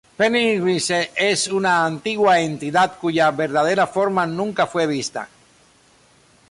Pennywise 0.17 1.11
es 1.15 1.47
una 1.49 1.85
antigua 1.85 2.39
entidad 2.39 2.97
cuya 2.97 3.29
verdadera 3.29 3.85
forma 3.85 4.25
nunca 4.25 4.65
fue 4.65 4.87
vista. 4.87 5.29